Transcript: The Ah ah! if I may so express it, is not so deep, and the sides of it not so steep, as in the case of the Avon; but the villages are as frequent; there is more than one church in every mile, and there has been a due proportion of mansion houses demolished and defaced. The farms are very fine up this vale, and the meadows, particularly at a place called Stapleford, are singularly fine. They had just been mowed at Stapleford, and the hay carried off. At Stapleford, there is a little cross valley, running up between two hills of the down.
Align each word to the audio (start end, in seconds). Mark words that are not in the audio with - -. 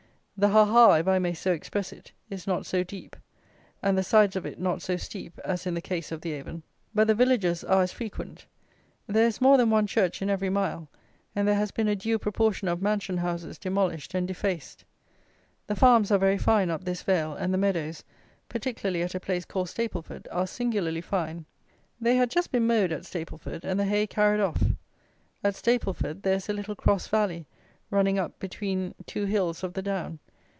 The 0.37 0.47
Ah 0.49 0.65
ah! 0.73 0.93
if 0.95 1.07
I 1.07 1.19
may 1.19 1.35
so 1.35 1.51
express 1.51 1.93
it, 1.93 2.13
is 2.31 2.47
not 2.47 2.65
so 2.65 2.83
deep, 2.83 3.15
and 3.83 3.95
the 3.95 4.01
sides 4.01 4.35
of 4.35 4.43
it 4.43 4.59
not 4.59 4.81
so 4.81 4.97
steep, 4.97 5.37
as 5.45 5.67
in 5.67 5.75
the 5.75 5.81
case 5.83 6.11
of 6.11 6.21
the 6.21 6.31
Avon; 6.33 6.63
but 6.95 7.05
the 7.05 7.13
villages 7.13 7.63
are 7.63 7.83
as 7.83 7.91
frequent; 7.91 8.47
there 9.05 9.27
is 9.27 9.39
more 9.39 9.55
than 9.55 9.69
one 9.69 9.85
church 9.85 10.19
in 10.19 10.31
every 10.31 10.49
mile, 10.49 10.89
and 11.35 11.47
there 11.47 11.53
has 11.53 11.69
been 11.69 11.87
a 11.87 11.95
due 11.95 12.17
proportion 12.17 12.67
of 12.67 12.81
mansion 12.81 13.17
houses 13.17 13.59
demolished 13.59 14.15
and 14.15 14.27
defaced. 14.27 14.83
The 15.67 15.75
farms 15.75 16.09
are 16.09 16.17
very 16.17 16.39
fine 16.39 16.71
up 16.71 16.85
this 16.85 17.03
vale, 17.03 17.35
and 17.35 17.53
the 17.53 17.59
meadows, 17.59 18.03
particularly 18.49 19.03
at 19.03 19.13
a 19.13 19.19
place 19.19 19.45
called 19.45 19.67
Stapleford, 19.69 20.27
are 20.31 20.47
singularly 20.47 21.01
fine. 21.01 21.45
They 21.99 22.15
had 22.15 22.31
just 22.31 22.51
been 22.51 22.65
mowed 22.65 22.91
at 22.91 23.05
Stapleford, 23.05 23.63
and 23.63 23.79
the 23.79 23.85
hay 23.85 24.07
carried 24.07 24.41
off. 24.41 24.63
At 25.43 25.53
Stapleford, 25.53 26.23
there 26.23 26.37
is 26.37 26.49
a 26.49 26.53
little 26.53 26.75
cross 26.75 27.05
valley, 27.07 27.45
running 27.91 28.17
up 28.17 28.39
between 28.39 28.95
two 29.05 29.25
hills 29.25 29.63
of 29.63 29.73
the 29.75 29.83
down. 29.83 30.17